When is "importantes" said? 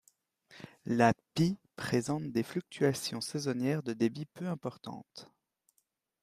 4.47-5.31